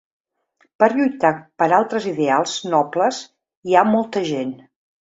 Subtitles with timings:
[0.83, 1.31] Per lluitar
[1.61, 3.23] per altres ideals nobles
[3.71, 4.61] hi ha molta gent.